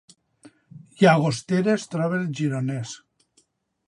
Llagostera 1.01 1.75
es 1.81 1.85
troba 1.91 2.17
al 2.21 2.25
Gironès 2.39 2.95